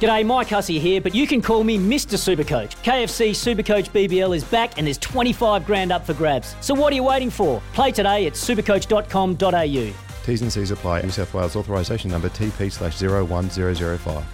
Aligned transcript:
G'day, 0.00 0.26
Mike 0.26 0.48
Hussey 0.48 0.78
here, 0.78 1.00
but 1.00 1.14
you 1.14 1.26
can 1.26 1.40
call 1.40 1.64
me 1.64 1.78
Mr. 1.78 2.16
Supercoach. 2.18 2.76
KFC 2.82 3.30
Supercoach 3.30 3.90
BBL 3.90 4.36
is 4.36 4.44
back 4.44 4.76
and 4.76 4.86
there's 4.86 4.98
25 4.98 5.64
grand 5.64 5.90
up 5.90 6.04
for 6.04 6.12
grabs. 6.12 6.54
So 6.60 6.74
what 6.74 6.92
are 6.92 6.96
you 6.96 7.04
waiting 7.04 7.30
for? 7.30 7.62
Play 7.72 7.92
today 7.92 8.26
at 8.26 8.34
supercoach.com.au. 8.34 9.94
T's 10.26 10.42
and 10.42 10.52
C's 10.52 10.70
apply. 10.70 11.02
New 11.02 11.10
South 11.10 11.32
Wales 11.32 11.56
authorisation 11.56 12.10
number 12.10 12.28
TP 12.28 12.70
slash 12.70 13.00
01005. 13.00 14.24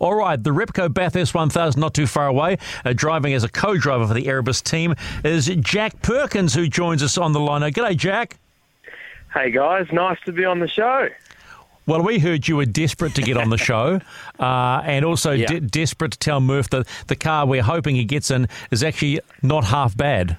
All 0.00 0.14
right, 0.16 0.42
the 0.42 0.50
Repco 0.50 0.92
Bathurst 0.92 1.34
1000 1.34 1.80
not 1.80 1.94
too 1.94 2.08
far 2.08 2.26
away. 2.26 2.58
Uh, 2.84 2.92
driving 2.92 3.34
as 3.34 3.44
a 3.44 3.48
co-driver 3.48 4.08
for 4.08 4.14
the 4.14 4.26
Erebus 4.26 4.60
team 4.60 4.94
is 5.24 5.46
Jack 5.60 6.02
Perkins, 6.02 6.54
who 6.54 6.66
joins 6.66 7.02
us 7.02 7.16
on 7.16 7.32
the 7.32 7.40
line. 7.40 7.60
Now, 7.60 7.68
g'day, 7.68 7.96
Jack. 7.96 8.38
Hey 9.32 9.50
guys, 9.50 9.86
nice 9.92 10.18
to 10.26 10.32
be 10.32 10.44
on 10.44 10.60
the 10.60 10.68
show. 10.68 11.08
Well, 11.86 12.02
we 12.02 12.18
heard 12.18 12.48
you 12.48 12.56
were 12.56 12.64
desperate 12.64 13.14
to 13.16 13.22
get 13.22 13.36
on 13.36 13.50
the 13.50 13.58
show, 13.58 14.00
uh, 14.40 14.82
and 14.84 15.04
also 15.04 15.32
Yeah. 15.32 15.46
de- 15.46 15.60
desperate 15.60 16.12
to 16.12 16.18
tell 16.18 16.40
Murph 16.40 16.70
that 16.70 16.86
the 17.08 17.16
car 17.16 17.46
we're 17.46 17.62
hoping 17.62 17.94
he 17.96 18.04
gets 18.04 18.30
in 18.30 18.48
is 18.70 18.82
actually 18.82 19.20
not 19.42 19.64
half 19.64 19.96
bad. 19.96 20.36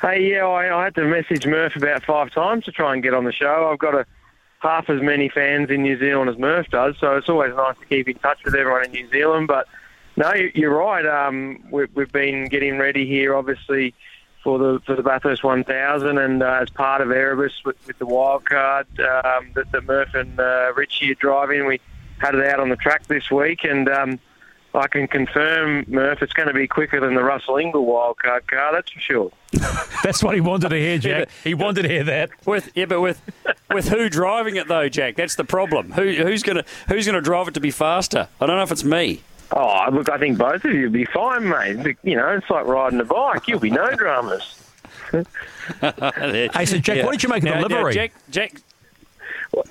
Hey, 0.00 0.30
yeah, 0.32 0.46
I, 0.46 0.80
I 0.80 0.84
had 0.84 0.94
to 0.96 1.04
message 1.04 1.46
Murph 1.46 1.76
about 1.76 2.04
five 2.04 2.30
times 2.32 2.64
to 2.64 2.72
try 2.72 2.92
and 2.94 3.02
get 3.02 3.14
on 3.14 3.24
the 3.24 3.32
show. 3.32 3.70
I've 3.72 3.78
got 3.78 3.94
a 3.94 4.06
half 4.60 4.88
as 4.88 5.00
many 5.02 5.28
fans 5.28 5.70
in 5.70 5.82
New 5.82 5.98
Zealand 5.98 6.30
as 6.30 6.38
Murph 6.38 6.68
does, 6.70 6.96
so 6.98 7.16
it's 7.16 7.28
always 7.28 7.54
nice 7.54 7.76
to 7.78 7.86
keep 7.86 8.08
in 8.08 8.16
touch 8.16 8.38
with 8.44 8.54
everyone 8.54 8.84
in 8.86 8.92
New 8.92 9.08
Zealand. 9.10 9.46
But 9.48 9.66
no, 10.16 10.32
you- 10.34 10.52
you're 10.54 10.74
right. 10.76 11.04
Um, 11.06 11.62
we, 11.70 11.86
we've 11.94 12.12
been 12.12 12.46
getting 12.46 12.78
ready 12.78 13.06
here, 13.06 13.34
obviously, 13.34 13.94
for 14.44 14.58
the 14.58 14.80
for 14.86 14.94
the 14.94 15.02
Bathurst 15.02 15.42
1000, 15.42 16.18
and 16.18 16.42
uh, 16.42 16.58
as 16.62 16.70
part 16.70 17.00
of 17.00 17.10
Erebus 17.10 17.64
with, 17.64 17.76
with 17.86 17.98
the 17.98 18.06
wild 18.06 18.44
card 18.44 18.86
um, 19.00 19.50
that, 19.54 19.72
that 19.72 19.84
Murph 19.84 20.14
and 20.14 20.38
uh, 20.38 20.72
Richie 20.76 21.10
are 21.10 21.14
driving, 21.14 21.66
we 21.66 21.80
had 22.18 22.36
it 22.36 22.46
out 22.46 22.60
on 22.60 22.68
the 22.68 22.76
track 22.76 23.06
this 23.08 23.30
week, 23.30 23.64
and. 23.64 23.88
Um, 23.88 24.20
I 24.76 24.88
can 24.88 25.06
confirm, 25.06 25.84
Murph, 25.86 26.20
it's 26.20 26.32
going 26.32 26.48
to 26.48 26.52
be 26.52 26.66
quicker 26.66 26.98
than 26.98 27.14
the 27.14 27.22
Russell 27.22 27.54
Ingall 27.54 27.86
wildcard 27.86 28.48
car, 28.48 28.72
that's 28.72 28.90
for 28.90 28.98
sure. 28.98 29.32
That's 30.02 30.20
what 30.20 30.34
he 30.34 30.40
wanted 30.40 30.70
to 30.70 30.76
hear, 30.76 30.98
Jack. 30.98 31.28
he 31.44 31.54
wanted 31.54 31.82
to 31.82 31.88
hear 31.88 32.02
that. 32.02 32.30
With 32.44 32.72
yeah, 32.74 32.86
but 32.86 33.00
with 33.00 33.22
with 33.72 33.88
who 33.88 34.10
driving 34.10 34.56
it 34.56 34.66
though, 34.66 34.88
Jack? 34.88 35.14
That's 35.14 35.36
the 35.36 35.44
problem. 35.44 35.92
Who 35.92 36.12
who's 36.12 36.42
gonna 36.42 36.64
who's 36.88 37.06
gonna 37.06 37.20
drive 37.20 37.46
it 37.48 37.54
to 37.54 37.60
be 37.60 37.70
faster? 37.70 38.28
I 38.40 38.46
don't 38.46 38.56
know 38.56 38.64
if 38.64 38.72
it's 38.72 38.82
me. 38.82 39.22
Oh, 39.56 39.86
look, 39.92 40.10
I 40.10 40.18
think 40.18 40.36
both 40.36 40.64
of 40.64 40.72
you 40.72 40.84
will 40.86 40.90
be 40.90 41.04
fine, 41.04 41.48
mate. 41.48 41.96
You 42.02 42.16
know, 42.16 42.28
it's 42.30 42.50
like 42.50 42.66
riding 42.66 42.98
a 43.00 43.04
bike. 43.04 43.46
You'll 43.46 43.60
be 43.60 43.70
no 43.70 43.90
dramas. 43.92 44.60
Hey, 45.80 46.64
so 46.66 46.76
Jack, 46.78 47.04
what 47.04 47.12
did 47.12 47.22
you 47.22 47.28
make 47.28 47.38
of 47.42 47.44
the 47.44 47.54
Now- 47.54 47.60
now, 47.68 47.76
livery? 47.76 47.94
Jack, 47.94 48.12
Jack, 48.30 48.52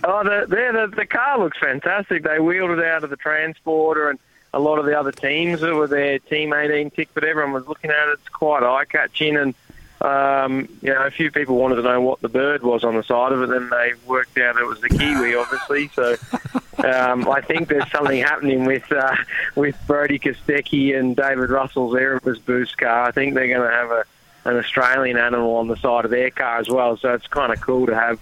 Oh, 0.04 0.23
the, 0.23 0.45
there, 0.48 0.72
the, 0.88 0.95
the 0.95 1.06
car 1.06 1.38
looks 1.39 1.58
fantastic. 1.59 2.23
They 2.23 2.39
wheeled 2.39 2.72
it 2.72 2.84
out 2.84 3.04
of 3.04 3.09
the 3.09 3.17
transporter, 3.17 4.09
and 4.09 4.17
a 4.54 4.59
lot 4.59 4.80
of 4.80 4.86
the 4.86 4.98
other 4.98 5.11
teams 5.11 5.59
that 5.61 5.73
were 5.73 5.88
there, 5.88 6.20
Team 6.20 6.54
18 6.54 6.92
tick, 6.92 7.09
but 7.14 7.23
everyone 7.26 7.52
was 7.52 7.67
looking 7.67 7.92
at 7.92 8.08
it. 8.08 8.14
It's 8.14 8.30
quite 8.30 8.64
eye-catching, 8.64 9.36
and 9.36 9.54
um, 10.02 10.70
you 10.81 10.94
know, 10.94 11.06
a 11.06 11.11
few 11.11 11.31
people 11.31 11.58
wanted 11.58 11.76
to 11.76 11.81
know 11.83 12.00
what 12.02 12.21
the 12.21 12.30
bird 12.30 12.64
was 12.64 12.83
on 12.86 12.95
the 12.95 13.04
side 13.04 13.33
of 13.33 13.42
it. 13.44 13.50
Then 13.50 13.70
they 13.70 13.94
worked 14.08 14.38
out 14.38 14.55
it 14.58 14.65
was 14.65 14.80
the 14.82 14.89
kiwi, 14.89 15.36
obviously. 15.36 15.89
So 15.89 16.15
um, 16.80 17.28
I 17.30 17.42
think 17.42 17.70
there's 17.70 17.89
something 17.92 18.20
happening 18.22 18.66
with 18.66 18.92
uh, 18.92 19.16
with 19.56 19.78
Brodie 19.88 20.20
Kostecki 20.20 20.98
and 20.98 21.16
David 21.16 21.50
Russell's 21.50 21.95
Erebus 21.95 22.39
Boost 22.39 22.78
car. 22.78 23.08
I 23.08 23.11
think 23.11 23.34
they're 23.36 23.48
going 23.48 23.70
to 23.70 23.76
have 23.76 23.92
a 23.92 24.06
an 24.45 24.58
Australian 24.58 25.17
animal 25.17 25.56
on 25.56 25.67
the 25.67 25.78
side 25.78 26.06
of 26.06 26.12
their 26.12 26.30
car 26.30 26.60
as 26.60 26.70
well. 26.70 26.98
So 26.98 27.14
it's 27.14 27.28
kind 27.28 27.54
of 27.54 27.62
cool 27.62 27.86
to 27.88 27.95
have 27.95 28.20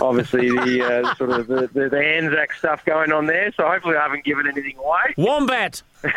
obviously 0.00 0.50
the 0.50 0.82
uh, 0.82 1.14
sort 1.14 1.30
of 1.30 1.46
the, 1.46 1.68
the, 1.72 1.88
the 1.88 1.98
Anzac 1.98 2.52
stuff 2.52 2.84
going 2.84 3.12
on 3.12 3.26
there. 3.26 3.52
So 3.56 3.66
hopefully 3.66 3.96
I 3.96 4.02
haven't 4.02 4.24
given 4.24 4.46
anything 4.46 4.76
away. 4.78 5.14
Wombat. 5.16 5.82
yeah, 6.04 6.12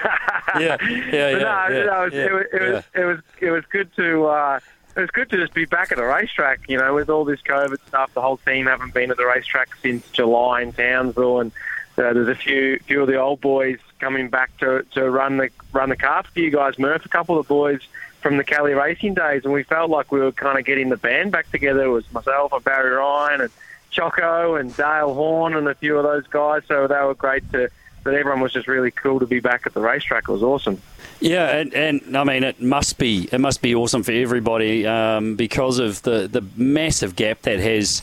yeah, 0.60 0.78
yeah, 0.82 1.32
no, 1.32 1.68
yeah, 1.70 1.84
no, 1.86 2.02
it, 2.02 2.06
was, 2.06 2.14
yeah, 2.14 2.26
it, 2.26 2.34
was, 2.34 2.46
it, 2.52 2.62
was, 2.62 2.84
it 2.94 3.04
was 3.06 3.20
it 3.42 3.52
was 3.52 3.64
good 3.72 3.96
to 3.96 4.26
uh, 4.28 4.60
it 5.00 5.04
was 5.04 5.12
good 5.12 5.30
to 5.30 5.38
just 5.38 5.54
be 5.54 5.66
back 5.66 5.92
at 5.92 5.98
the 5.98 6.04
racetrack. 6.04 6.68
You 6.68 6.78
know, 6.78 6.94
with 6.94 7.10
all 7.10 7.24
this 7.24 7.42
COVID 7.42 7.78
stuff, 7.88 8.14
the 8.14 8.22
whole 8.22 8.38
team 8.38 8.66
haven't 8.66 8.94
been 8.94 9.12
at 9.12 9.18
the 9.18 9.26
racetrack 9.26 9.70
since 9.82 10.08
July 10.12 10.62
in 10.62 10.74
Townsville, 10.74 11.40
and 11.40 11.52
uh, 11.98 12.14
there's 12.14 12.28
a 12.28 12.36
few 12.36 12.80
few 12.80 13.02
of 13.02 13.08
the 13.08 13.16
old 13.16 13.40
boys 13.40 13.80
coming 14.00 14.30
back 14.30 14.56
to 14.58 14.84
to 14.92 15.10
run 15.10 15.38
the 15.38 15.50
run 15.72 15.90
the 15.90 15.96
car 15.96 16.24
for 16.24 16.40
you 16.40 16.52
guys, 16.52 16.78
Murph. 16.78 17.06
A 17.06 17.10
couple 17.10 17.40
of 17.40 17.48
the 17.48 17.54
boys 17.54 17.82
from 18.22 18.38
the 18.38 18.44
Kelly 18.44 18.74
racing 18.74 19.14
days, 19.14 19.46
and 19.46 19.54
we 19.54 19.64
felt 19.64 19.90
like 19.90 20.12
we 20.12 20.20
were 20.20 20.34
kind 20.34 20.60
of 20.60 20.66
getting 20.66 20.90
the 20.90 20.98
band 20.98 21.32
back 21.32 21.50
together. 21.50 21.86
It 21.86 21.90
was 21.90 22.12
myself 22.12 22.52
and 22.52 22.64
Barry 22.64 22.92
Ryan 22.92 23.42
and 23.42 23.52
Choco 23.92 24.56
and 24.56 24.76
Dale 24.76 25.14
Horn 25.14 25.56
and 25.56 25.68
a 25.68 25.76
few 25.76 25.98
of 25.98 26.04
those 26.04 26.28
guys. 26.28 26.64
So 26.68 26.88
they 26.88 27.00
were 27.00 27.16
great 27.16 27.50
to. 27.54 27.70
But 28.04 28.14
everyone 28.14 28.42
was 28.42 28.54
just 28.54 28.68
really 28.68 28.92
cool 28.92 29.20
to 29.20 29.28
be 29.28 29.40
back 29.40 29.66
at 29.66 29.74
the 29.74 29.82
racetrack. 29.82 30.30
It 30.30 30.32
was 30.32 30.44
awesome. 30.44 30.82
Yeah, 31.20 31.58
and, 31.58 31.74
and 31.74 32.18
I 32.18 32.24
mean 32.24 32.44
it 32.44 32.62
must 32.62 32.98
be 32.98 33.28
it 33.32 33.40
must 33.40 33.62
be 33.62 33.76
awesome 33.76 34.04
for 34.04 34.14
everybody 34.14 34.88
um, 34.88 35.36
because 35.36 35.80
of 35.80 36.02
the, 36.04 36.28
the 36.28 36.44
massive 36.56 37.16
gap 37.16 37.42
that 37.42 37.60
has 37.60 38.02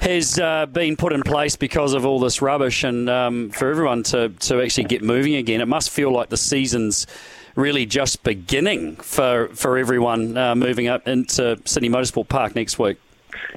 has 0.00 0.38
uh, 0.38 0.66
been 0.66 0.96
put 0.96 1.14
in 1.14 1.22
place 1.22 1.56
because 1.56 1.94
of 1.94 2.04
all 2.04 2.20
this 2.20 2.42
rubbish, 2.42 2.84
and 2.84 3.08
um, 3.08 3.50
for 3.50 3.70
everyone 3.70 4.02
to 4.04 4.28
to 4.28 4.60
actually 4.60 4.84
get 4.84 5.02
moving 5.02 5.36
again, 5.36 5.60
it 5.62 5.68
must 5.68 5.90
feel 5.90 6.12
like 6.12 6.28
the 6.28 6.36
season's 6.36 7.06
really 7.54 7.86
just 7.86 8.22
beginning 8.22 8.96
for 8.96 9.48
for 9.48 9.78
everyone 9.78 10.36
uh, 10.36 10.54
moving 10.54 10.88
up 10.88 11.08
into 11.08 11.58
Sydney 11.64 11.88
Motorsport 11.88 12.28
Park 12.28 12.54
next 12.54 12.78
week. 12.78 12.98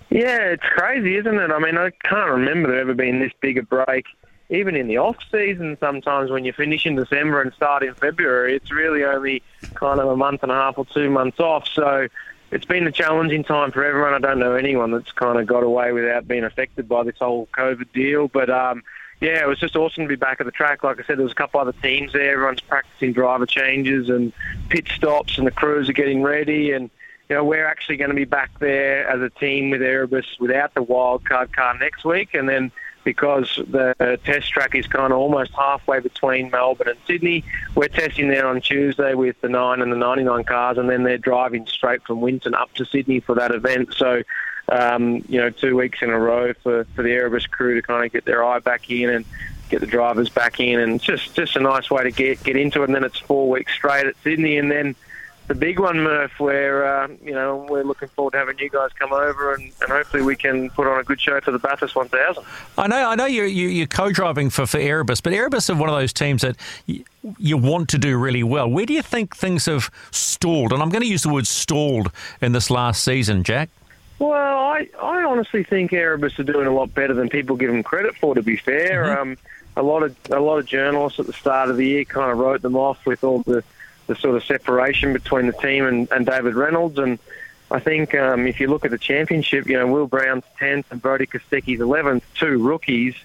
Yeah, 0.09 0.39
it's 0.51 0.63
crazy, 0.63 1.17
isn't 1.17 1.38
it? 1.38 1.51
I 1.51 1.59
mean, 1.59 1.77
I 1.77 1.89
can't 2.06 2.31
remember 2.31 2.69
there 2.69 2.79
ever 2.79 2.94
being 2.94 3.19
this 3.19 3.33
big 3.41 3.57
a 3.57 3.63
break. 3.63 4.06
Even 4.50 4.75
in 4.75 4.88
the 4.88 4.97
off 4.97 5.18
season, 5.30 5.78
sometimes 5.80 6.31
when 6.31 6.46
you 6.46 6.53
finish 6.53 6.85
in 6.85 6.96
December 6.96 7.41
and 7.41 7.53
start 7.53 7.84
in 7.84 7.94
February, 7.96 8.56
it's 8.56 8.72
really 8.72 9.03
only 9.03 9.44
kind 9.74 10.00
of 10.00 10.08
a 10.08 10.16
month 10.16 10.44
and 10.44 10.52
a 10.52 10.56
half 10.56 10.78
or 10.78 10.85
two 10.85 11.09
months 11.09 11.40
off. 11.40 11.68
So 11.68 12.08
it's 12.52 12.66
been 12.66 12.88
a 12.88 12.91
challenging 12.91 13.44
time 13.44 13.72
for 13.72 13.84
everyone. 13.84 14.13
I 14.13 14.19
don't 14.19 14.40
know 14.40 14.56
anyone 14.56 14.91
that's 14.91 15.12
kind 15.12 15.38
of 15.38 15.47
got 15.47 15.63
away 15.63 15.91
without 15.91 16.28
being 16.28 16.46
affected 16.46 16.88
by 16.88 17.03
this 17.03 17.18
whole 17.19 17.50
COVID 17.57 17.91
deal. 17.91 18.30
But 18.30 18.50
um, 18.50 18.84
yeah, 19.19 19.41
it 19.44 19.47
was 19.47 19.59
just 19.59 19.75
awesome 19.75 20.03
to 20.03 20.07
be 20.07 20.16
back 20.16 20.40
at 20.40 20.46
the 20.46 20.52
track. 20.52 20.84
Like 20.84 21.00
I 21.00 21.03
said, 21.03 21.18
there 21.18 21.24
was 21.24 21.34
a 21.34 21.36
couple 21.36 21.59
other 21.59 21.74
teams 21.74 22.13
there. 22.13 22.34
Everyone's 22.34 22.62
practicing 22.62 23.13
driver 23.13 23.46
changes 23.46 24.09
and 24.09 24.31
pit 24.69 24.88
stops, 24.96 25.38
and 25.38 25.46
the 25.46 25.52
crews 25.52 25.90
are 25.90 25.94
getting 25.94 26.22
ready. 26.22 26.72
And 26.72 26.90
you 27.28 27.36
know, 27.36 27.44
we're 27.44 27.66
actually 27.66 27.97
going 27.97 28.12
to 28.12 28.16
be 28.16 28.25
back 28.25 28.57
there 28.59 29.07
as 29.09 29.22
a 29.22 29.30
team 29.30 29.72
with 29.72 29.81
Erebus 29.81 30.40
without 30.40 30.74
the 30.74 30.84
wildcard 30.84 31.52
car 31.52 31.78
next 31.78 32.06
week, 32.06 32.34
and 32.34 32.47
then 32.47 32.72
because 33.07 33.56
the 33.69 34.19
test 34.25 34.50
track 34.51 34.75
is 34.75 34.85
kind 34.85 35.13
of 35.13 35.18
almost 35.18 35.53
halfway 35.53 36.01
between 36.01 36.51
Melbourne 36.51 36.90
and 36.90 36.97
Sydney, 37.07 37.41
we're 37.73 37.88
testing 37.88 38.28
there 38.28 38.45
on 38.45 38.59
Tuesday 38.59 39.13
with 39.13 39.40
the 39.40 39.47
9 39.47 39.81
and 39.81 39.90
the 39.90 39.95
99 39.95 40.44
cars, 40.44 40.78
and 40.78 40.90
then 40.90 41.03
they're 41.03 41.18
driving 41.18 41.66
straight 41.68 42.03
from 42.03 42.19
Winton 42.19 42.53
up 42.53 42.73
to 42.73 42.84
Sydney 42.84 43.22
for 43.22 43.34
that 43.35 43.51
event. 43.51 43.94
So, 43.95 44.23
um, 44.68 45.23
you 45.29 45.40
know, 45.40 45.50
two 45.50 45.78
weeks 45.78 46.00
in 46.01 46.09
a 46.09 46.19
row 46.19 46.51
for, 46.62 46.84
for 46.95 47.01
the 47.01 47.12
Erebus 47.12 47.47
crew 47.47 47.75
to 47.75 47.81
kind 47.81 48.06
of 48.06 48.12
get 48.12 48.25
their 48.25 48.44
eye 48.44 48.59
back 48.59 48.90
in 48.90 49.09
and 49.09 49.24
get 49.69 49.79
the 49.79 49.88
drivers 49.88 50.28
back 50.28 50.59
in, 50.59 50.78
and 50.78 51.00
just 51.00 51.34
just 51.34 51.56
a 51.56 51.62
nice 51.62 51.89
way 51.89 52.03
to 52.03 52.12
get 52.12 52.44
get 52.44 52.57
into 52.57 52.81
it. 52.81 52.88
And 52.88 52.95
then 52.95 53.06
it's 53.06 53.19
four 53.19 53.50
weeks 53.50 53.71
straight 53.71 54.06
at 54.06 54.15
Sydney, 54.21 54.57
and 54.57 54.69
then 54.69 54.98
the 55.47 55.55
big 55.55 55.79
one, 55.79 55.99
Murph, 55.99 56.39
where 56.39 56.85
uh, 56.85 57.07
you 57.23 57.31
know 57.31 57.65
we're 57.69 57.83
looking 57.83 58.09
forward 58.09 58.31
to 58.31 58.38
having 58.38 58.59
you 58.59 58.69
guys 58.69 58.91
come 58.99 59.13
over, 59.13 59.53
and, 59.53 59.71
and 59.81 59.89
hopefully 59.89 60.21
we 60.21 60.35
can 60.35 60.69
put 60.71 60.88
on 60.88 60.99
a 60.99 61.03
good 61.03 61.21
show 61.21 61.39
for 61.39 61.51
the 61.51 61.59
Bathurst 61.59 61.95
1000. 61.95 62.44
I 62.77 62.88
know, 62.88 63.09
I 63.09 63.15
know 63.15 63.25
you're, 63.25 63.45
you, 63.45 63.69
you're 63.69 63.88
co-driving 63.88 64.49
for, 64.49 64.67
for 64.67 64.77
Erebus, 64.77 65.21
but 65.21 65.33
Erebus 65.33 65.69
are 65.69 65.75
one 65.75 65.89
of 65.89 65.95
those 65.95 66.11
teams 66.11 66.41
that 66.41 66.57
you, 66.85 67.03
you 67.38 67.57
want 67.57 67.88
to 67.89 67.97
do 67.97 68.17
really 68.17 68.44
well. 68.44 68.69
Where 68.69 68.85
do 68.85 68.94
you 68.94 69.01
think 69.01 69.35
things 69.35 69.65
have 69.67 69.89
stalled? 70.11 70.73
And 70.73 70.81
I'm 70.81 70.89
going 70.89 71.01
to 71.01 71.07
use 71.07 71.23
the 71.23 71.29
word 71.29 71.47
stalled 71.47 72.11
in 72.41 72.51
this 72.51 72.69
last 72.69 73.03
season, 73.03 73.44
Jack. 73.44 73.69
Well, 74.19 74.31
I, 74.33 74.89
I 75.01 75.23
honestly 75.23 75.63
think 75.63 75.94
Erebus 75.94 76.38
are 76.39 76.44
doing 76.44 76.67
a 76.67 76.73
lot 76.73 76.94
better 76.94 77.13
than 77.13 77.29
people 77.29 77.55
give 77.55 77.71
them 77.71 77.83
credit 77.83 78.15
for. 78.17 78.35
To 78.35 78.41
be 78.41 78.57
fair, 78.57 79.19
um, 79.19 79.38
a 79.75 79.83
lot 79.83 80.01
of 80.01 80.15
a 80.31 80.39
lot 80.39 80.57
of 80.57 80.65
journalists 80.65 81.19
at 81.19 81.27
the 81.27 81.33
start 81.33 81.69
of 81.69 81.77
the 81.77 81.85
year 81.85 82.03
kind 82.03 82.31
of 82.31 82.39
wrote 82.39 82.63
them 82.63 82.75
off 82.75 83.05
with 83.05 83.23
all 83.23 83.44
the, 83.44 83.63
the 84.07 84.15
sort 84.15 84.36
of 84.36 84.44
separation 84.44 85.13
between 85.13 85.48
the 85.48 85.54
team 85.54 85.86
and, 85.86 86.12
and 86.12 86.25
David 86.25 86.56
Reynolds. 86.56 86.98
And 86.98 87.19
I 87.69 87.80
think 87.80 88.15
um, 88.15 88.48
if 88.48 88.59
you 88.59 88.68
look 88.68 88.86
at 88.86 88.92
the 88.92 88.98
championship, 88.98 89.68
you 89.68 89.77
know 89.77 89.88
Will 89.88 90.07
Brown's 90.07 90.45
tenth 90.57 90.88
and 90.89 91.01
Brodie 91.01 91.27
Kostecki's 91.27 91.81
eleventh, 91.81 92.24
two 92.36 92.57
rookies. 92.62 93.15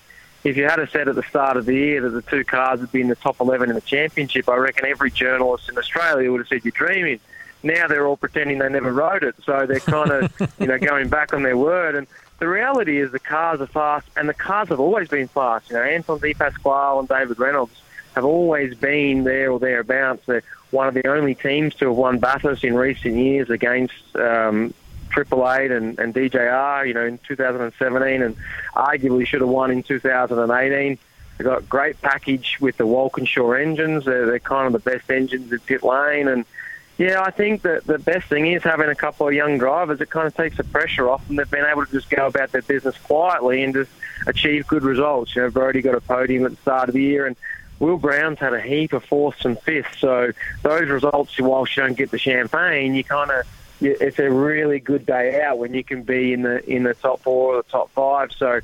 if 0.44 0.56
you 0.56 0.64
had 0.64 0.81
a 0.81 0.88
said 0.88 1.08
at 1.08 1.14
the 1.14 1.23
start 1.23 1.56
of 1.56 1.67
the 1.67 1.75
year 1.75 2.00
that 2.02 2.11
the 2.11 2.23
two 2.23 2.44
cars 2.44 2.81
would 2.81 2.93
be 2.93 3.00
in 3.00 3.08
the 3.08 3.14
top 3.14 3.40
11 3.40 3.70
in 3.70 3.75
the 3.76 3.81
championship, 3.81 4.49
I 4.49 4.56
reckon 4.56 4.87
every 4.87 5.11
journalist 5.11 5.69
in 5.69 5.79
Australia 5.79 6.31
would 6.31 6.40
have 6.40 6.49
said 6.49 6.64
you're 6.64 6.73
dreaming. 6.73 7.20
Now 7.62 7.87
they're 7.87 8.06
all 8.06 8.17
pretending 8.17 8.58
they 8.58 8.69
never 8.69 8.93
rode 8.93 9.23
it, 9.23 9.37
so 9.44 9.67
they're 9.67 9.79
kind 9.79 10.11
of, 10.11 10.52
you 10.58 10.67
know, 10.67 10.79
going 10.79 11.08
back 11.08 11.32
on 11.32 11.44
their 11.44 11.56
word. 11.56 11.94
And 11.94 12.08
the 12.40 12.49
reality 12.49 12.99
is 12.99 13.12
the 13.12 13.20
cars 13.20 13.61
are 13.61 13.69
fast, 13.69 14.08
and 14.17 14.29
the 14.29 14.34
cars 14.34 14.69
have 14.70 14.81
always 14.81 15.08
been 15.08 15.29
fast. 15.29 15.70
You 15.70 15.76
know, 15.76 15.82
Anton 15.82 16.19
De 16.19 16.34
Pasquale 16.34 16.99
and 16.99 17.08
David 17.08 17.38
Reynolds 17.38 17.81
have 18.17 18.25
always 18.25 18.75
been 18.75 19.23
there 19.23 19.52
or 19.52 19.61
thereabouts. 19.61 20.26
They're 20.26 20.43
one 20.72 20.88
of 20.88 20.94
the 20.94 21.06
only 21.06 21.34
teams 21.34 21.74
to 21.76 21.86
have 21.86 21.96
won 21.96 22.19
Bathurst 22.19 22.64
in 22.64 22.74
recent 22.74 23.14
years 23.14 23.50
against 23.50 23.94
um, 24.16 24.74
Triple 25.10 25.48
Eight 25.50 25.70
and, 25.70 25.98
and 25.98 26.14
DJR, 26.14 26.88
you 26.88 26.94
know, 26.94 27.04
in 27.04 27.19
2017, 27.19 28.22
and 28.22 28.36
arguably 28.74 29.26
should 29.26 29.42
have 29.42 29.50
won 29.50 29.70
in 29.70 29.82
2018. 29.82 30.98
They've 31.38 31.46
got 31.46 31.58
a 31.60 31.64
great 31.64 32.00
package 32.00 32.56
with 32.60 32.78
the 32.78 32.86
Walkinshaw 32.86 33.52
engines. 33.52 34.06
They're, 34.06 34.26
they're 34.26 34.38
kind 34.38 34.66
of 34.66 34.72
the 34.72 34.90
best 34.90 35.10
engines 35.10 35.52
in 35.52 35.58
pit 35.60 35.82
lane, 35.82 36.28
and 36.28 36.46
yeah, 36.98 37.22
I 37.22 37.30
think 37.30 37.62
that 37.62 37.84
the 37.84 37.98
best 37.98 38.28
thing 38.28 38.46
is 38.46 38.62
having 38.62 38.88
a 38.88 38.94
couple 38.94 39.26
of 39.26 39.34
young 39.34 39.58
drivers. 39.58 40.00
It 40.00 40.10
kind 40.10 40.26
of 40.26 40.34
takes 40.36 40.56
the 40.56 40.64
pressure 40.64 41.08
off, 41.08 41.28
and 41.28 41.38
they've 41.38 41.50
been 41.50 41.64
able 41.64 41.84
to 41.84 41.90
just 41.90 42.10
go 42.10 42.26
about 42.26 42.52
their 42.52 42.62
business 42.62 42.96
quietly 42.98 43.62
and 43.62 43.74
just 43.74 43.90
achieve 44.26 44.66
good 44.66 44.84
results. 44.84 45.34
You 45.34 45.42
know, 45.42 45.50
Brodie 45.50 45.82
got 45.82 45.94
a 45.94 46.00
podium 46.00 46.44
at 46.44 46.52
the 46.52 46.56
start 46.58 46.88
of 46.88 46.94
the 46.94 47.02
year, 47.02 47.26
and 47.26 47.36
Will 47.78 47.98
Brown's 47.98 48.38
had 48.38 48.54
a 48.54 48.60
heap 48.60 48.92
of 48.92 49.04
fourths 49.04 49.44
and 49.44 49.58
fifths. 49.60 49.98
So 49.98 50.32
those 50.62 50.88
results, 50.88 51.38
whilst 51.40 51.76
you 51.76 51.82
don't 51.82 51.96
get 51.96 52.10
the 52.10 52.19
champagne, 52.19 52.94
you 52.94 53.04
kind 53.04 53.30
of 53.30 53.46
it's 53.80 54.19
a 54.20 54.30
really 54.30 54.78
good 54.78 55.04
day 55.04 55.42
out 55.42 55.58
when 55.58 55.74
you 55.74 55.82
can 55.82 56.02
be 56.02 56.32
in 56.32 56.42
the 56.42 56.64
in 56.70 56.84
the 56.84 56.94
top 56.94 57.20
four 57.20 57.54
or 57.54 57.62
the 57.62 57.69
top 57.69 57.90
five. 57.90 58.30
So 58.32 58.60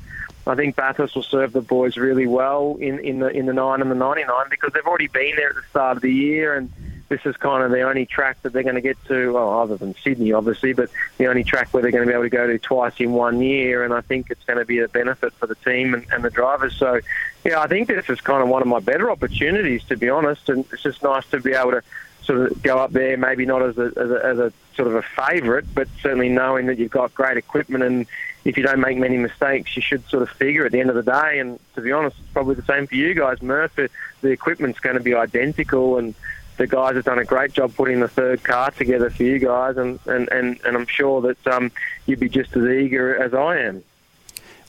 I 0.47 0.55
think 0.55 0.75
Bathurst 0.75 1.15
will 1.15 1.23
serve 1.23 1.51
the 1.51 1.61
boys 1.61 1.97
really 1.97 2.27
well 2.27 2.77
in, 2.79 2.99
in 2.99 3.19
the 3.19 3.27
in 3.27 3.45
the 3.45 3.53
nine 3.53 3.81
and 3.81 3.91
the 3.91 3.95
ninety 3.95 4.23
nine 4.23 4.45
because 4.49 4.71
they've 4.73 4.85
already 4.85 5.07
been 5.07 5.35
there 5.35 5.49
at 5.49 5.55
the 5.55 5.63
start 5.69 5.97
of 5.97 6.01
the 6.01 6.13
year 6.13 6.55
and 6.55 6.71
this 7.09 7.21
is 7.25 7.35
kind 7.37 7.63
of 7.63 7.71
the 7.71 7.81
only 7.81 8.05
track 8.05 8.41
that 8.43 8.53
they're 8.53 8.63
going 8.63 8.75
to 8.75 8.81
get 8.81 9.03
to, 9.05 9.33
well, 9.33 9.59
other 9.59 9.75
than 9.75 9.95
Sydney, 10.03 10.31
obviously, 10.31 10.73
but 10.73 10.89
the 11.17 11.25
only 11.25 11.43
track 11.43 11.73
where 11.73 11.81
they're 11.81 11.91
going 11.91 12.03
to 12.03 12.07
be 12.07 12.13
able 12.13 12.23
to 12.23 12.29
go 12.29 12.45
to 12.45 12.59
twice 12.59 12.93
in 12.99 13.13
one 13.13 13.41
year. 13.41 13.83
And 13.83 13.93
I 13.93 14.01
think 14.01 14.29
it's 14.29 14.43
going 14.43 14.59
to 14.59 14.65
be 14.65 14.79
a 14.79 14.87
benefit 14.87 15.33
for 15.33 15.47
the 15.47 15.55
team 15.55 15.95
and, 15.95 16.05
and 16.11 16.23
the 16.23 16.29
drivers. 16.29 16.75
So, 16.75 17.01
yeah, 17.43 17.61
I 17.61 17.67
think 17.67 17.87
this 17.87 18.09
is 18.09 18.19
kind 18.21 18.43
of 18.43 18.49
one 18.49 18.61
of 18.61 18.67
my 18.67 18.79
better 18.79 19.09
opportunities, 19.09 19.83
to 19.85 19.97
be 19.97 20.09
honest. 20.09 20.49
And 20.49 20.65
it's 20.71 20.83
just 20.83 21.03
nice 21.03 21.25
to 21.27 21.39
be 21.39 21.53
able 21.53 21.71
to 21.71 21.81
sort 22.23 22.51
of 22.51 22.61
go 22.61 22.77
up 22.77 22.91
there, 22.91 23.17
maybe 23.17 23.45
not 23.45 23.61
as 23.61 23.77
a, 23.77 23.91
as 23.97 24.11
a, 24.11 24.25
as 24.25 24.37
a 24.39 24.53
sort 24.75 24.87
of 24.87 24.95
a 24.95 25.01
favourite, 25.01 25.65
but 25.73 25.87
certainly 26.01 26.29
knowing 26.29 26.67
that 26.67 26.77
you've 26.77 26.91
got 26.91 27.13
great 27.13 27.37
equipment 27.37 27.83
and 27.83 28.05
if 28.45 28.55
you 28.55 28.63
don't 28.63 28.79
make 28.79 28.97
many 28.97 29.17
mistakes, 29.17 29.75
you 29.75 29.81
should 29.81 30.07
sort 30.09 30.23
of 30.23 30.29
figure 30.29 30.65
at 30.65 30.71
the 30.71 30.79
end 30.79 30.89
of 30.89 30.95
the 30.95 31.03
day. 31.03 31.39
And 31.39 31.59
to 31.75 31.81
be 31.81 31.91
honest, 31.91 32.17
it's 32.19 32.29
probably 32.31 32.55
the 32.55 32.63
same 32.63 32.87
for 32.87 32.95
you 32.95 33.13
guys, 33.13 33.41
Murph. 33.41 33.75
The 33.75 34.29
equipment's 34.29 34.79
going 34.79 34.95
to 34.95 35.03
be 35.03 35.13
identical 35.13 35.97
and 35.97 36.15
the 36.59 36.67
guys 36.67 36.95
have 36.95 37.05
done 37.05 37.19
a 37.19 37.25
great 37.25 37.53
job 37.53 37.73
putting 37.75 38.01
the 38.01 38.07
third 38.07 38.43
car 38.43 38.69
together 38.71 39.09
for 39.09 39.23
you 39.23 39.39
guys, 39.39 39.77
and, 39.77 39.97
and, 40.05 40.27
and, 40.29 40.59
and 40.65 40.75
I'm 40.75 40.87
sure 40.87 41.21
that 41.21 41.47
um, 41.47 41.71
you'd 42.05 42.19
be 42.19 42.27
just 42.27 42.55
as 42.55 42.63
eager 42.63 43.15
as 43.15 43.33
I 43.33 43.59
am. 43.59 43.81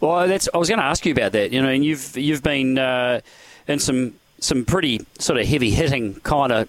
Well, 0.00 0.26
that's 0.26 0.48
I 0.52 0.58
was 0.58 0.68
going 0.68 0.78
to 0.78 0.84
ask 0.84 1.04
you 1.04 1.12
about 1.12 1.32
that. 1.32 1.52
You 1.52 1.62
know, 1.62 1.68
and 1.68 1.84
you've 1.84 2.16
you've 2.16 2.42
been 2.42 2.78
uh, 2.78 3.20
in 3.68 3.78
some 3.78 4.14
some 4.40 4.64
pretty 4.64 5.06
sort 5.18 5.38
of 5.38 5.46
heavy 5.46 5.70
hitting 5.70 6.14
kind 6.20 6.50
of 6.50 6.68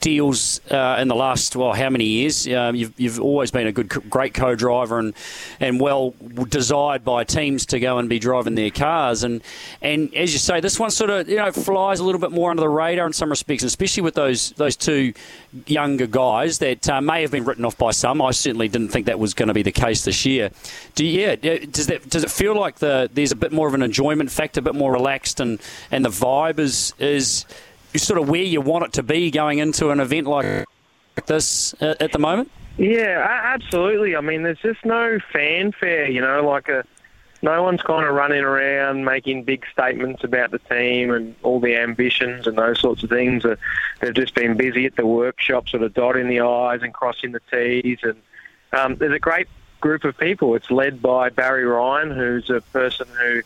deals 0.00 0.60
uh, 0.70 0.96
in 0.98 1.08
the 1.08 1.14
last 1.14 1.54
well 1.54 1.72
how 1.72 1.90
many 1.90 2.04
years? 2.04 2.48
Uh, 2.48 2.72
you've, 2.74 2.98
you've 2.98 3.20
always 3.20 3.50
been 3.50 3.66
a 3.66 3.72
good 3.72 3.88
great 4.10 4.34
co-driver 4.34 4.98
and 4.98 5.14
and 5.60 5.80
well 5.80 6.14
desired 6.48 7.04
by 7.04 7.24
teams 7.24 7.66
to 7.66 7.78
go 7.78 7.98
and 7.98 8.08
be 8.08 8.18
driving 8.18 8.54
their 8.54 8.70
cars. 8.70 9.22
And 9.22 9.42
and 9.82 10.14
as 10.14 10.32
you 10.32 10.38
say 10.38 10.60
this 10.60 10.78
one 10.80 10.90
sort 10.90 11.10
of 11.10 11.28
you 11.28 11.36
know 11.36 11.52
flies 11.52 12.00
a 12.00 12.04
little 12.04 12.20
bit 12.20 12.32
more 12.32 12.50
under 12.50 12.60
the 12.60 12.68
radar 12.68 13.06
in 13.06 13.12
some 13.12 13.30
respects 13.30 13.62
especially 13.62 14.02
with 14.02 14.14
those 14.14 14.50
those 14.52 14.76
two 14.76 15.12
younger 15.66 16.06
guys 16.06 16.58
that 16.58 16.88
uh, 16.88 17.00
may 17.00 17.22
have 17.22 17.30
been 17.30 17.44
written 17.44 17.64
off 17.64 17.76
by 17.76 17.90
some. 17.90 18.22
I 18.22 18.30
certainly 18.30 18.68
didn't 18.68 18.88
think 18.88 19.06
that 19.06 19.18
was 19.18 19.34
going 19.34 19.48
to 19.48 19.54
be 19.54 19.62
the 19.62 19.72
case 19.72 20.04
this 20.04 20.24
year. 20.24 20.50
Do 20.94 21.04
you, 21.04 21.20
yeah 21.20 21.36
does 21.36 21.86
that 21.86 22.08
does 22.08 22.24
it 22.24 22.30
feel 22.30 22.54
like 22.54 22.76
the 22.76 23.10
there's 23.12 23.32
a 23.32 23.36
bit 23.36 23.52
more 23.52 23.68
of 23.68 23.74
an 23.74 23.82
enjoyment 23.82 24.30
factor 24.30 24.60
a 24.60 24.62
bit 24.62 24.74
more 24.74 24.92
relaxed 24.92 25.40
and 25.40 25.60
and 25.90 26.04
the 26.04 26.08
vibe 26.08 26.58
is 26.58 26.94
is 26.98 27.09
sort 27.18 28.20
of 28.20 28.28
where 28.28 28.42
you 28.42 28.60
want 28.60 28.84
it 28.84 28.92
to 28.94 29.02
be 29.02 29.30
going 29.30 29.58
into 29.58 29.90
an 29.90 30.00
event 30.00 30.26
like 30.26 30.66
this 31.26 31.74
at 31.80 32.12
the 32.12 32.18
moment? 32.18 32.50
Yeah, 32.78 33.26
absolutely. 33.28 34.16
I 34.16 34.20
mean, 34.20 34.42
there's 34.42 34.60
just 34.60 34.84
no 34.84 35.18
fanfare, 35.32 36.08
you 36.08 36.20
know, 36.20 36.46
like 36.46 36.68
a 36.68 36.84
no 37.42 37.62
one's 37.62 37.82
kind 37.82 38.06
of 38.06 38.14
running 38.14 38.42
around 38.42 39.04
making 39.04 39.44
big 39.44 39.64
statements 39.72 40.24
about 40.24 40.50
the 40.50 40.58
team 40.58 41.10
and 41.10 41.34
all 41.42 41.58
the 41.58 41.74
ambitions 41.76 42.46
and 42.46 42.58
those 42.58 42.78
sorts 42.80 43.02
of 43.02 43.08
things. 43.08 43.44
They've 44.00 44.14
just 44.14 44.34
been 44.34 44.56
busy 44.56 44.84
at 44.84 44.96
the 44.96 45.06
workshop, 45.06 45.68
sort 45.68 45.82
of 45.82 45.94
dotting 45.94 46.28
the 46.28 46.40
I's 46.40 46.82
and 46.82 46.92
crossing 46.92 47.32
the 47.32 47.40
T's. 47.50 47.98
And 48.02 48.20
um, 48.72 48.96
there's 48.96 49.14
a 49.14 49.18
great 49.18 49.48
group 49.80 50.04
of 50.04 50.18
people. 50.18 50.54
It's 50.54 50.70
led 50.70 51.00
by 51.00 51.30
Barry 51.30 51.64
Ryan, 51.64 52.10
who's 52.10 52.50
a 52.50 52.60
person 52.60 53.06
who 53.18 53.40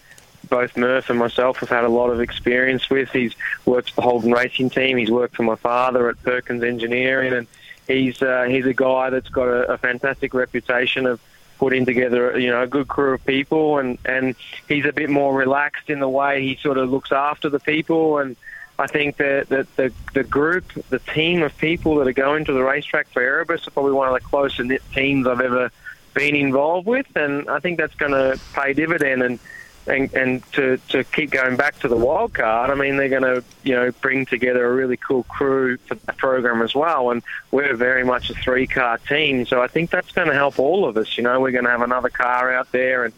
both 0.55 0.77
Murph 0.77 1.11
and 1.11 1.19
myself 1.19 1.57
have 1.59 1.69
had 1.69 1.83
a 1.83 1.89
lot 1.89 2.11
of 2.11 2.21
experience 2.21 2.89
with. 2.89 3.11
He's 3.11 3.35
worked 3.67 3.91
for 3.91 3.97
the 3.97 4.03
Holden 4.03 4.31
Racing 4.31 4.71
Team. 4.71 4.97
He's 4.97 5.11
worked 5.11 5.35
for 5.35 5.43
my 5.43 5.57
father 5.57 6.09
at 6.09 6.23
Perkins 6.23 6.63
Engineering, 6.63 7.33
and 7.33 7.49
he's 7.89 8.23
uh, 8.23 8.45
he's 8.45 8.65
a 8.65 8.73
guy 8.73 9.11
that's 9.11 9.29
got 9.29 9.49
a, 9.49 9.73
a 9.73 9.79
fantastic 9.79 10.33
reputation 10.33 11.07
of 11.07 11.21
putting 11.59 11.85
together, 11.85 12.39
you 12.39 12.51
know, 12.53 12.63
a 12.63 12.69
good 12.69 12.87
crew 12.87 13.15
of 13.15 13.27
people, 13.27 13.79
and 13.79 13.99
and 14.05 14.37
he's 14.69 14.85
a 14.85 14.93
bit 14.93 15.11
more 15.11 15.35
relaxed 15.35 15.91
in 15.91 15.99
the 15.99 16.09
way 16.09 16.41
he 16.41 16.55
sort 16.63 16.79
of 16.79 16.89
looks 16.89 17.11
after 17.11 17.49
the 17.49 17.59
people, 17.59 18.19
and 18.19 18.37
I 18.79 18.87
think 18.87 19.17
that 19.17 19.49
the, 19.49 19.67
the 19.75 19.93
the 20.13 20.23
group, 20.23 20.67
the 20.89 21.01
team 21.01 21.43
of 21.43 21.59
people 21.59 21.97
that 21.97 22.07
are 22.07 22.13
going 22.13 22.45
to 22.45 22.53
the 22.53 22.63
racetrack 22.63 23.09
for 23.09 23.21
Erebus 23.23 23.67
are 23.67 23.73
probably 23.73 23.93
one 23.93 24.07
of 24.07 24.15
the 24.15 24.21
closest 24.21 24.71
teams 24.93 25.27
I've 25.27 25.41
ever 25.41 25.73
been 26.15 26.37
involved 26.37 26.87
with, 26.87 27.09
and 27.17 27.51
I 27.51 27.59
think 27.59 27.77
that's 27.77 27.97
going 27.97 28.13
to 28.13 28.39
pay 28.53 28.73
dividend 28.73 29.25
and 29.25 29.41
and, 29.87 30.13
and 30.15 30.53
to, 30.53 30.79
to 30.89 31.05
keep 31.05 31.31
going 31.31 31.57
back 31.57 31.79
to 31.81 31.89
the 31.89 31.97
wild 31.97 32.35
card, 32.35 32.71
I 32.71 32.75
mean, 32.75 32.97
they're 32.97 33.09
going 33.09 33.23
to, 33.23 33.45
you 33.63 33.75
know, 33.75 33.93
bring 34.01 34.25
together 34.25 34.65
a 34.65 34.73
really 34.73 34.97
cool 34.97 35.25
crew 35.25 35.77
for 35.77 35.95
the 35.95 36.13
program 36.15 36.63
as 36.63 36.75
well. 36.75 37.11
And 37.11 37.23
we're 37.51 37.77
very 37.77 38.05
much 38.05 38.31
a 38.31 38.35
three 38.35 38.67
car 38.67 38.99
team. 38.99 39.45
So 39.45 39.61
I 39.61 39.69
think 39.69 39.91
that's 39.91 40.13
going 40.13 40.29
to 40.29 40.35
help 40.35 40.59
all 40.59 40.89
of 40.89 40.97
us. 40.97 41.19
You 41.19 41.25
know, 41.25 41.39
we're 41.41 41.51
going 41.51 41.65
to 41.65 41.71
have 41.71 41.83
another 41.83 42.09
car 42.09 42.53
out 42.53 42.73
there 42.73 43.05
and 43.05 43.15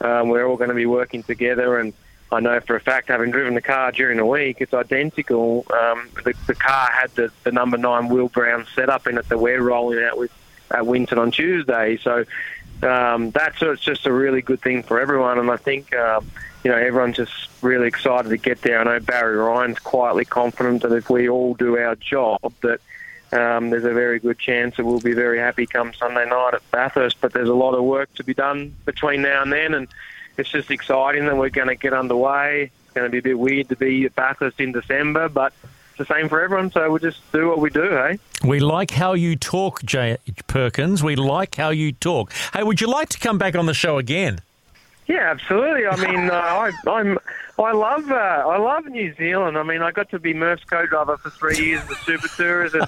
um, 0.00 0.28
we're 0.28 0.46
all 0.46 0.56
going 0.56 0.70
to 0.70 0.74
be 0.74 0.86
working 0.86 1.22
together. 1.22 1.78
And 1.78 1.92
I 2.32 2.40
know 2.40 2.58
for 2.60 2.74
a 2.74 2.80
fact, 2.80 3.08
having 3.08 3.30
driven 3.30 3.54
the 3.54 3.62
car 3.62 3.92
during 3.92 4.16
the 4.16 4.26
week, 4.26 4.56
it's 4.60 4.74
identical. 4.74 5.66
Um, 5.72 6.08
the, 6.24 6.34
the 6.48 6.54
car 6.54 6.90
had 6.90 7.14
the, 7.14 7.30
the 7.44 7.52
number 7.52 7.76
nine 7.76 8.08
Will 8.08 8.28
Brown 8.28 8.66
setup 8.74 9.06
in 9.06 9.18
it 9.18 9.28
that 9.28 9.38
we're 9.38 9.62
rolling 9.62 10.02
out 10.02 10.18
with 10.18 10.32
at 10.70 10.86
Winton 10.86 11.18
on 11.18 11.30
Tuesday. 11.30 11.96
So 11.98 12.24
um, 12.82 13.30
that's 13.30 13.60
it's 13.60 13.82
just 13.82 14.06
a 14.06 14.12
really 14.12 14.42
good 14.42 14.60
thing 14.60 14.82
for 14.82 15.00
everyone. 15.00 15.38
And 15.38 15.50
I 15.50 15.56
think 15.56 15.94
um, 15.94 16.30
you 16.64 16.70
know 16.70 16.76
everyone's 16.76 17.16
just 17.16 17.48
really 17.62 17.88
excited 17.88 18.28
to 18.28 18.36
get 18.36 18.62
there. 18.62 18.80
I 18.80 18.84
know 18.84 19.00
Barry 19.00 19.36
Ryan's 19.36 19.78
quietly 19.78 20.24
confident 20.24 20.82
that 20.82 20.92
if 20.92 21.10
we 21.10 21.28
all 21.28 21.54
do 21.54 21.76
our 21.76 21.96
job, 21.96 22.52
that 22.62 22.80
um, 23.32 23.70
there's 23.70 23.84
a 23.84 23.92
very 23.92 24.18
good 24.18 24.38
chance 24.38 24.76
that 24.76 24.84
we'll 24.84 25.00
be 25.00 25.12
very 25.12 25.38
happy 25.38 25.66
come 25.66 25.92
Sunday 25.92 26.28
night 26.28 26.54
at 26.54 26.70
Bathurst. 26.70 27.20
But 27.20 27.32
there's 27.32 27.48
a 27.48 27.54
lot 27.54 27.74
of 27.74 27.84
work 27.84 28.12
to 28.14 28.24
be 28.24 28.34
done 28.34 28.74
between 28.84 29.22
now 29.22 29.42
and 29.42 29.52
then, 29.52 29.74
and 29.74 29.88
it's 30.36 30.50
just 30.50 30.70
exciting 30.70 31.26
that 31.26 31.36
we're 31.36 31.50
going 31.50 31.68
to 31.68 31.74
get 31.74 31.92
underway. 31.92 32.70
It's 32.84 32.94
going 32.94 33.06
to 33.06 33.10
be 33.10 33.18
a 33.18 33.22
bit 33.22 33.38
weird 33.38 33.68
to 33.70 33.76
be 33.76 34.04
at 34.04 34.14
Bathurst 34.14 34.60
in 34.60 34.72
December, 34.72 35.28
but 35.28 35.52
the 35.98 36.06
same 36.06 36.28
for 36.28 36.40
everyone. 36.40 36.70
So 36.70 36.90
we 36.90 37.00
just 37.00 37.20
do 37.32 37.48
what 37.48 37.58
we 37.58 37.70
do, 37.70 37.82
hey? 37.90 38.18
We 38.44 38.60
like 38.60 38.90
how 38.92 39.12
you 39.12 39.36
talk, 39.36 39.82
Jay 39.82 40.16
Perkins. 40.46 41.02
We 41.02 41.16
like 41.16 41.56
how 41.56 41.70
you 41.70 41.92
talk. 41.92 42.32
Hey, 42.54 42.62
would 42.62 42.80
you 42.80 42.86
like 42.88 43.08
to 43.10 43.18
come 43.18 43.36
back 43.38 43.54
on 43.56 43.66
the 43.66 43.74
show 43.74 43.98
again? 43.98 44.40
Yeah, 45.06 45.30
absolutely. 45.30 45.86
I 45.86 45.96
mean, 45.96 46.30
uh, 46.30 46.34
I, 46.34 46.70
I'm 46.86 47.18
I 47.58 47.72
love 47.72 48.10
uh, 48.10 48.14
I 48.14 48.58
love 48.58 48.84
New 48.86 49.14
Zealand. 49.14 49.56
I 49.56 49.62
mean, 49.62 49.80
I 49.80 49.90
got 49.90 50.10
to 50.10 50.18
be 50.18 50.34
Murph's 50.34 50.64
co-driver 50.64 51.16
for 51.16 51.30
three 51.30 51.56
years 51.58 51.80
in 51.82 51.88
the 51.88 51.94
Super 51.96 52.28
Tours, 52.28 52.74
and 52.74 52.84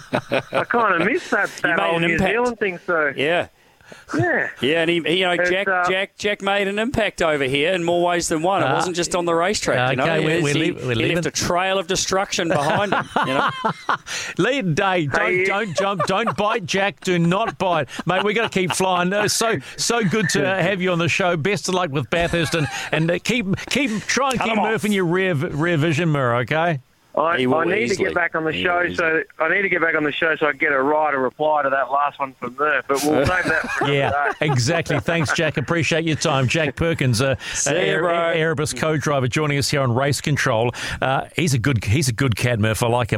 I 0.53 0.65
kind 0.65 1.01
of 1.01 1.09
miss 1.09 1.31
that, 1.31 1.49
that 1.63 1.79
whole 1.81 1.99
New 1.99 2.09
impact. 2.13 2.31
Zealand 2.31 2.59
thing. 2.59 2.79
So 2.87 3.13
yeah, 3.17 3.49
yeah. 4.17 4.51
Yeah, 4.61 4.83
and 4.83 4.91
he, 4.91 4.97
you 5.19 5.25
know, 5.25 5.37
Jack, 5.37 5.69
uh, 5.69 5.89
Jack, 5.89 6.17
Jack 6.17 6.43
made 6.43 6.69
an 6.69 6.79
impact 6.79 7.23
over 7.23 7.45
here 7.45 7.73
in 7.73 7.83
more 7.83 8.03
ways 8.03 8.29
than 8.29 8.43
one. 8.43 8.63
It 8.63 8.67
uh, 8.67 8.75
wasn't 8.75 8.97
just 8.97 9.15
on 9.15 9.25
the 9.25 9.35
racetrack. 9.35 9.91
you 9.91 9.97
know, 9.97 10.21
we're, 10.23 10.43
we're, 10.43 10.55
he, 10.55 10.73
we're 10.73 10.95
he 10.95 11.15
left 11.15 11.27
a 11.27 11.31
trail 11.31 11.79
of 11.79 11.87
destruction 11.87 12.49
behind 12.49 12.93
him. 12.93 13.09
You 13.27 13.35
know, 13.35 13.51
lead 14.39 14.75
day. 14.75 15.07
Don't 15.07 15.33
hey. 15.33 15.45
don't 15.45 15.77
jump. 15.77 16.07
Don't 16.07 16.37
bite, 16.37 16.67
Jack. 16.67 17.01
Do 17.01 17.19
not 17.19 17.59
bite, 17.59 17.89
mate. 18.07 18.23
We 18.25 18.35
got 18.35 18.51
to 18.51 18.59
keep 18.59 18.73
flying. 18.73 19.13
Uh, 19.13 19.29
so 19.29 19.59
so 19.77 20.05
good 20.05 20.29
to 20.31 20.45
have 20.45 20.81
you 20.81 20.93
on 20.93 20.99
the 20.99 21.09
show. 21.09 21.37
Best 21.37 21.69
of 21.69 21.75
luck 21.75 21.91
with 21.91 22.11
Bathurst, 22.11 22.55
and 22.55 22.67
and 22.93 23.11
uh, 23.11 23.19
keep 23.23 23.47
keep 23.67 24.03
try 24.03 24.31
and 24.31 24.39
Cut 24.39 24.49
keep 24.49 24.57
Murph 24.57 24.85
in 24.85 24.93
your 24.93 25.07
rear 25.07 25.35
rear 25.35 25.77
vision 25.77 26.13
mirror. 26.13 26.37
Okay. 26.37 26.81
I, 27.17 27.21
I 27.21 27.37
need 27.65 27.75
easily. 27.83 27.97
to 27.97 28.05
get 28.05 28.15
back 28.15 28.35
on 28.35 28.45
the 28.45 28.53
He 28.53 28.63
show, 28.63 28.89
so 28.95 29.23
I 29.39 29.49
need 29.49 29.63
to 29.63 29.69
get 29.69 29.81
back 29.83 29.95
on 29.97 30.05
the 30.05 30.13
show 30.13 30.37
so 30.37 30.47
I 30.47 30.53
get 30.53 30.73
a 30.73 30.81
right 30.81 31.13
a 31.13 31.19
reply 31.19 31.63
to 31.63 31.71
that 31.71 31.91
last 31.91 32.19
one 32.19 32.35
from 32.35 32.55
Murph. 32.57 32.85
But 32.89 33.03
we'll 33.03 33.27
save 33.27 33.45
that 33.45 33.71
for 33.71 33.91
Yeah, 33.91 34.33
exactly. 34.41 35.01
Thanks, 35.01 35.33
Jack. 35.33 35.57
Appreciate 35.57 36.05
your 36.05 36.17
time. 36.17 36.47
Jack 36.47 36.77
Perkins, 36.77 37.21
uh, 37.21 37.37
See 37.55 37.71
ya, 37.73 37.77
Air- 37.79 38.01
bro. 38.03 38.13
Erebus 38.31 38.73
co-driver, 38.73 39.27
joining 39.29 39.59
us 39.59 39.69
here 39.71 39.81
on 39.81 39.95
Race 39.95 40.21
Control. 40.21 40.73
Uh, 41.01 41.25
he's 41.35 41.55
a 41.55 41.59
good, 41.59 41.85
he's 41.85 42.09
a 42.09 42.13
good 42.13 42.37
cad, 42.37 42.61
Murph. 42.61 42.83
I 42.83 42.87
like 42.89 43.07
him. 43.07 43.09